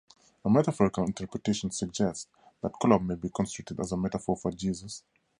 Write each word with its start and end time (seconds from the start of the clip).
A 0.43 0.49
metaphorical 0.49 1.03
interpretation 1.05 1.69
suggests 1.69 2.25
that 2.63 2.73
Kolob 2.81 3.05
may 3.05 3.13
be 3.13 3.29
construed 3.29 3.79
as 3.79 3.91
a 3.91 3.97
metaphor 3.97 4.35
for 4.35 4.51
Jesus. 4.51 5.03